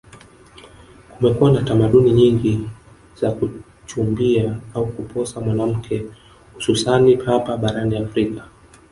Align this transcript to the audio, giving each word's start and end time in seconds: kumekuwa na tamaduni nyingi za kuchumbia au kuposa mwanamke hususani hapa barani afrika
kumekuwa 1.11 1.51
na 1.51 1.63
tamaduni 1.63 2.11
nyingi 2.11 2.69
za 3.21 3.31
kuchumbia 3.31 4.59
au 4.73 4.85
kuposa 4.87 5.39
mwanamke 5.41 6.05
hususani 6.53 7.15
hapa 7.15 7.57
barani 7.57 7.95
afrika 7.97 8.47